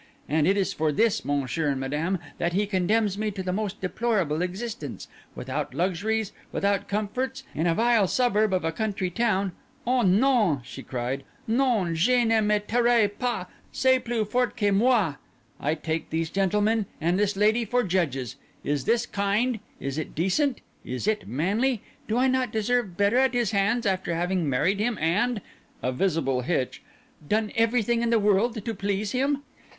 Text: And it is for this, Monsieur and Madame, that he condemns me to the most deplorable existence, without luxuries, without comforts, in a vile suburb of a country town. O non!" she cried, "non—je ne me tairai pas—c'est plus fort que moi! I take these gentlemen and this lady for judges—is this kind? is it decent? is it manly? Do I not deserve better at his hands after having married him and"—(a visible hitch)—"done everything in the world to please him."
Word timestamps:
And 0.27 0.47
it 0.47 0.57
is 0.57 0.73
for 0.73 0.91
this, 0.91 1.23
Monsieur 1.23 1.67
and 1.67 1.79
Madame, 1.79 2.17
that 2.39 2.53
he 2.53 2.65
condemns 2.65 3.19
me 3.19 3.29
to 3.29 3.43
the 3.43 3.53
most 3.53 3.81
deplorable 3.81 4.41
existence, 4.41 5.07
without 5.35 5.75
luxuries, 5.75 6.31
without 6.51 6.87
comforts, 6.87 7.43
in 7.53 7.67
a 7.67 7.75
vile 7.75 8.07
suburb 8.07 8.51
of 8.51 8.65
a 8.65 8.71
country 8.71 9.11
town. 9.11 9.51
O 9.85 10.01
non!" 10.01 10.61
she 10.63 10.81
cried, 10.81 11.23
"non—je 11.47 12.25
ne 12.25 12.41
me 12.41 12.57
tairai 12.57 13.09
pas—c'est 13.19 13.99
plus 14.03 14.25
fort 14.27 14.55
que 14.57 14.71
moi! 14.71 15.17
I 15.59 15.75
take 15.75 16.09
these 16.09 16.31
gentlemen 16.31 16.87
and 16.99 17.19
this 17.19 17.35
lady 17.37 17.63
for 17.63 17.83
judges—is 17.83 18.85
this 18.85 19.05
kind? 19.05 19.59
is 19.79 19.99
it 19.99 20.15
decent? 20.15 20.61
is 20.83 21.05
it 21.05 21.27
manly? 21.27 21.83
Do 22.07 22.17
I 22.17 22.27
not 22.27 22.51
deserve 22.51 22.97
better 22.97 23.17
at 23.19 23.35
his 23.35 23.51
hands 23.51 23.85
after 23.85 24.15
having 24.15 24.49
married 24.49 24.79
him 24.79 24.97
and"—(a 24.99 25.91
visible 25.91 26.41
hitch)—"done 26.41 27.51
everything 27.55 28.01
in 28.01 28.09
the 28.09 28.17
world 28.17 28.65
to 28.65 28.73
please 28.73 29.11
him." 29.11 29.43